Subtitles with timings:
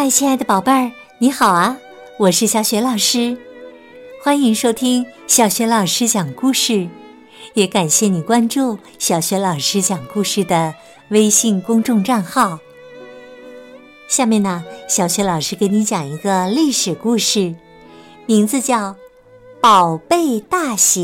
[0.00, 1.76] 嗨，亲爱的宝贝儿，你好啊！
[2.18, 3.36] 我是小雪老师，
[4.22, 6.88] 欢迎收听小雪老师讲故事，
[7.54, 10.72] 也感谢你关注小雪老师讲故事的
[11.08, 12.60] 微信公众账号。
[14.08, 17.56] 下面呢，小雪老师给你讲一个历史故事，
[18.24, 18.90] 名字叫
[19.60, 21.00] 《宝贝大鞋》。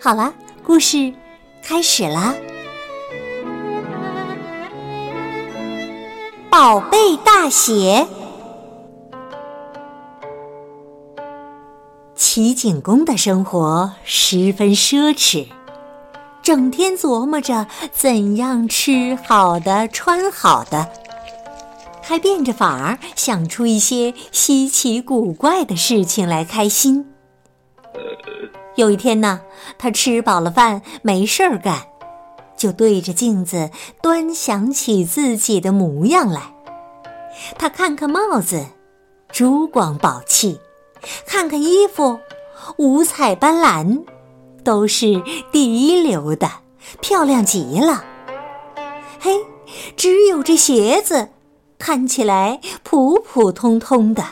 [0.00, 0.32] 好了，
[0.62, 1.12] 故事
[1.64, 2.36] 开始啦。
[6.60, 8.08] 宝贝大鞋。
[12.16, 15.46] 齐景公的生活十分奢侈，
[16.42, 20.90] 整天琢磨着怎样吃好的、穿好的，
[22.02, 27.06] 还变着法儿想出一些稀奇古怪的事情来开心。
[28.74, 29.42] 有一天呢，
[29.78, 31.86] 他吃饱了饭，没事儿干。
[32.58, 33.70] 就对着镜子
[34.02, 36.52] 端详起自己的模样来。
[37.56, 38.66] 他看看帽子，
[39.30, 40.58] 珠光宝气；
[41.24, 42.18] 看看衣服，
[42.76, 44.02] 五彩斑斓，
[44.64, 46.50] 都是第一流的，
[47.00, 48.04] 漂亮极了。
[49.20, 49.30] 嘿，
[49.96, 51.28] 只有这鞋子
[51.78, 54.24] 看起来普普通通的。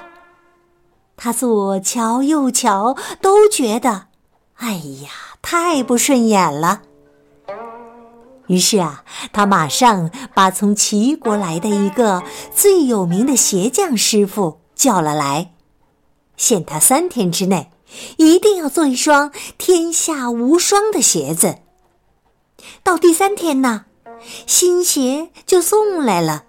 [1.17, 4.09] 他左瞧右瞧，都觉得，
[4.57, 4.73] 哎
[5.05, 6.83] 呀，太不顺眼了。
[8.49, 12.23] 于是啊，他马上把从齐国来的一个
[12.55, 15.53] 最有名的鞋匠师傅叫了来，
[16.37, 17.71] 限他三天之内，
[18.19, 21.59] 一定要做一双天下无双的鞋子。
[22.83, 23.87] 到第三天呢，
[24.47, 26.45] 新鞋就送来了。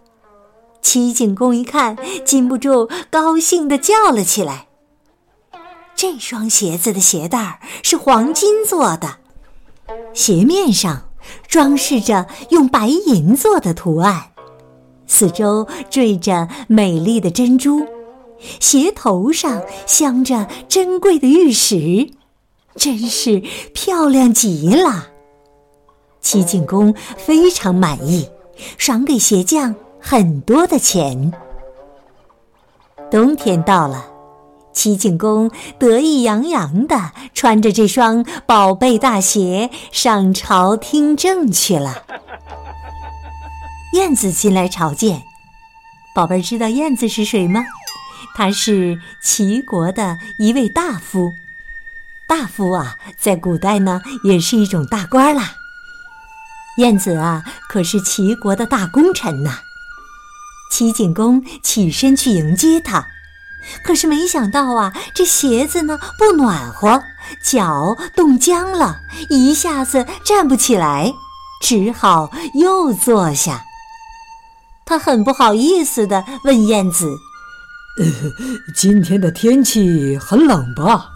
[0.81, 4.67] 齐景公一看，禁不住高兴地叫了起来。
[5.95, 9.17] 这双鞋子的鞋带是黄金做的，
[10.13, 11.06] 鞋面上。
[11.47, 14.31] 装饰着用白银做的图案，
[15.05, 17.85] 四周缀着美丽的珍珠，
[18.59, 22.09] 鞋头上镶着珍贵的玉石，
[22.75, 23.41] 真是
[23.73, 25.07] 漂亮极了。
[26.21, 28.29] 齐景公非常满意，
[28.77, 31.31] 赏给鞋匠很多的钱。
[33.09, 34.16] 冬天到了。
[34.77, 35.49] 齐景公
[35.79, 42.03] 得意洋洋地穿着这双宝贝大鞋上朝听政去了。
[43.93, 45.23] 燕子进来朝见，
[46.13, 47.65] 宝贝儿知道燕子是谁吗？
[48.35, 51.33] 他是齐国的一位大夫。
[52.29, 55.53] 大夫啊，在古代呢也是一种大官啦。
[56.77, 59.57] 燕子啊，可是齐国的大功臣呐。
[60.71, 63.07] 齐景公起身去迎接他。
[63.83, 67.01] 可是没想到啊，这鞋子呢不暖和，
[67.41, 71.13] 脚冻僵了，一下子站不起来，
[71.61, 73.63] 只好又坐下。
[74.85, 77.17] 他很不好意思地问燕子
[78.75, 81.09] ：“今天的天气很冷吧？”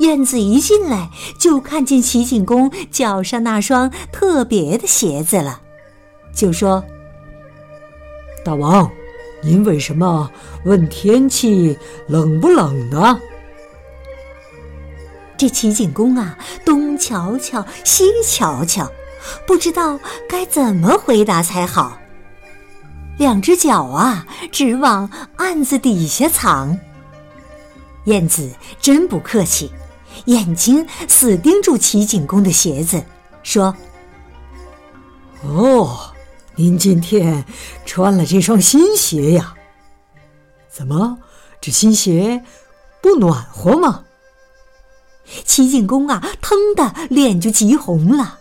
[0.00, 5.60] 燕子一进来就看见齐景公脚上那双特别的鞋子了，
[6.34, 6.82] 就说
[8.44, 8.90] ：“大王。”
[9.42, 10.30] 您为什么
[10.64, 11.76] 问天气
[12.06, 13.20] 冷不冷呢？
[15.36, 18.88] 这齐景公啊，东瞧瞧，西瞧瞧，
[19.44, 19.98] 不知道
[20.28, 21.98] 该怎么回答才好。
[23.18, 26.78] 两只脚啊，直往案子底下藏。
[28.04, 28.48] 燕子
[28.80, 29.72] 真不客气，
[30.26, 33.02] 眼睛死盯住齐景公的鞋子，
[33.42, 33.74] 说
[35.42, 36.08] ：“哦。”
[36.54, 37.44] 您今天
[37.86, 39.54] 穿了这双新鞋呀？
[40.70, 41.18] 怎么，
[41.62, 42.44] 这新鞋
[43.00, 44.04] 不暖和吗？
[45.46, 48.38] 齐景公啊，腾的脸就急红了。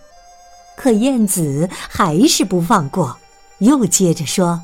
[0.75, 3.17] 可燕子还是不放过，
[3.59, 4.61] 又接着说：“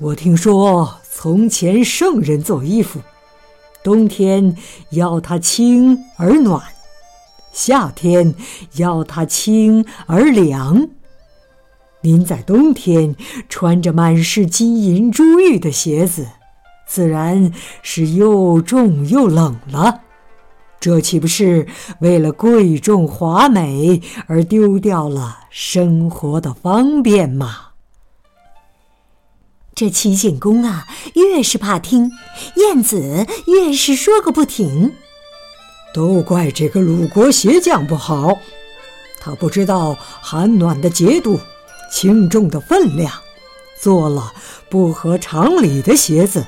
[0.00, 2.98] 我听说从前圣人做衣服，
[3.82, 4.56] 冬天
[4.90, 6.62] 要它轻而暖，
[7.52, 8.34] 夏天
[8.76, 10.88] 要它轻而凉。”
[12.04, 13.14] 您在冬天
[13.48, 16.26] 穿着满是金银珠玉的鞋子，
[16.86, 17.52] 自然
[17.82, 20.00] 是又重又冷了。
[20.80, 21.68] 这岂不是
[22.00, 27.68] 为了贵重华美而丢掉了生活的方便吗？
[29.72, 32.10] 这齐景公啊，越是怕听，
[32.56, 34.92] 晏子越是说个不停。
[35.94, 38.36] 都怪这个鲁国鞋匠不好，
[39.20, 41.38] 他不知道寒暖的节度。
[41.92, 43.12] 轻重的分量，
[43.78, 44.32] 做了
[44.70, 46.46] 不合常理的鞋子，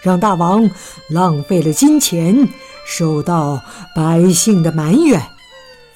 [0.00, 0.70] 让大王
[1.08, 2.48] 浪费了金钱，
[2.86, 3.60] 受到
[3.94, 5.20] 百姓的埋怨，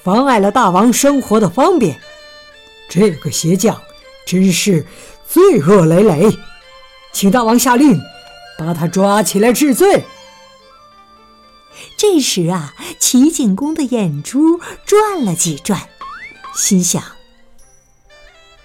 [0.02, 2.00] 妨碍了大王生活的方便。
[2.90, 3.80] 这个鞋匠
[4.26, 4.84] 真是
[5.26, 6.36] 罪恶累累，
[7.12, 7.98] 请大王下令，
[8.58, 10.04] 把他抓起来治罪。
[11.96, 15.88] 这时啊，齐景公的眼珠转了几转，
[16.54, 17.02] 心想：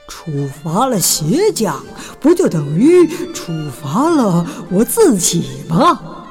[0.08, 1.86] 处罚了鞋匠，
[2.20, 6.26] 不就等于处罚了我自己吗？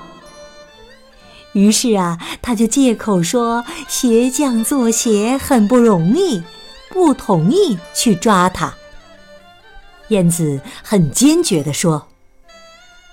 [1.52, 6.42] 于是啊，他就借口说鞋匠做鞋很不容易，
[6.90, 8.74] 不同意去抓他。
[10.08, 12.08] 燕子很坚决地说：“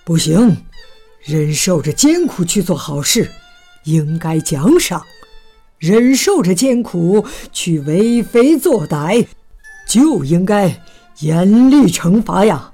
[0.03, 0.63] 不行，
[1.21, 3.31] 忍受着艰苦去做好事，
[3.85, 5.01] 应该奖赏；
[5.79, 9.25] 忍受着艰苦去为非作歹，
[9.93, 10.81] 就应该
[11.19, 12.71] 严厉惩罚呀。”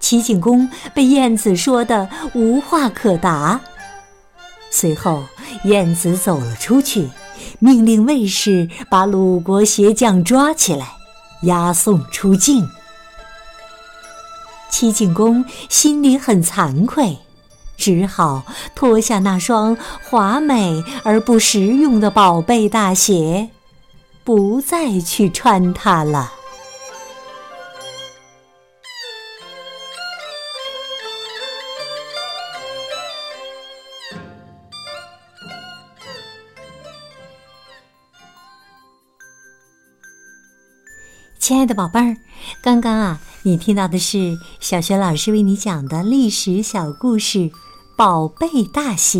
[0.00, 3.60] 齐景公被燕子说的无话可答。
[4.70, 5.24] 随后，
[5.64, 7.10] 燕子走了出去，
[7.58, 10.86] 命令卫士把鲁国鞋匠抓起来，
[11.42, 12.66] 押送出境。
[14.70, 17.18] 齐景公心里很惭愧，
[17.76, 23.50] 只好脱下那双华美而不实用的宝贝大鞋，
[24.28, 26.34] 不再去穿它了。
[41.38, 42.14] 亲爱的宝贝儿，
[42.62, 47.38] 刚刚啊，你听到的是小学老师为你讲的历史小故事
[47.96, 49.18] 《宝贝大鞋》。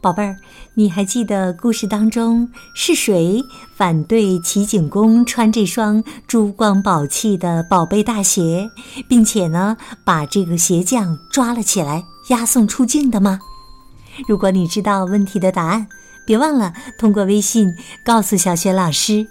[0.00, 0.36] 宝贝儿，
[0.74, 3.42] 你还记得故事当中是谁
[3.76, 8.70] 反对齐景公穿这双珠光宝气的宝贝大鞋，
[9.08, 13.40] 并且呢，把这个鞋匠抓了起来，押送出境的吗？
[14.28, 15.88] 如果你知道问题的答案，
[16.24, 17.74] 别忘了通过微信
[18.04, 19.26] 告诉小雪老师。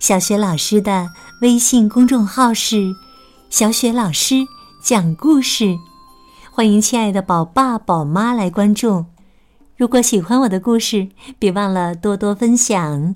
[0.00, 1.08] 小雪老师的
[1.40, 2.94] 微信公众号是
[3.50, 4.36] “小雪老师
[4.82, 5.76] 讲故事”，
[6.52, 9.13] 欢迎亲爱的宝爸宝妈来关注。
[9.76, 13.14] 如果喜欢我的故事，别忘了多多分享，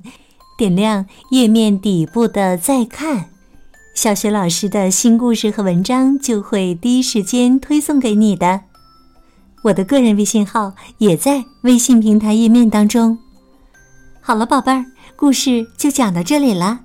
[0.59, 3.27] 点亮页面底部的再看，
[3.95, 8.63] 小雪老师的新故事和文章就会第一时间推送给你的。
[9.65, 13.19] 我的个人微信号也在微信平台页面当中。
[14.21, 14.85] 好了，宝贝儿。
[15.17, 16.81] 故事就讲到这里了。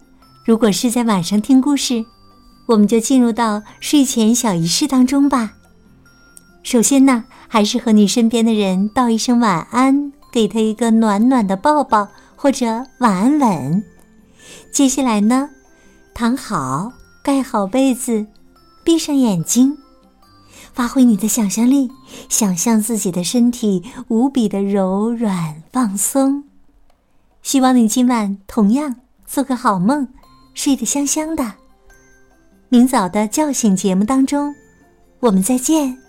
[0.46, 2.04] 如果是在晚上听故事，
[2.68, 5.54] 我们就进入到睡前小仪式当中吧。
[6.63, 12.65] 首先呢，还是和你身边的人道一声晚安，给他一个暖暖的抱抱或者
[13.00, 13.83] 晚安吻。
[14.71, 15.50] 接下来呢，
[16.13, 18.25] 躺好，盖好被子，
[18.83, 19.77] 闭上眼睛，
[20.74, 21.92] 发挥你的想象力，
[22.30, 26.45] 想象自己的身体无比的柔软放松。
[27.44, 28.95] 希望你今晚同样
[29.27, 30.07] 做个好梦，
[30.54, 31.54] 睡得香香的。
[32.69, 34.56] 明早的叫醒节目当中，
[35.19, 36.03] 我们再见。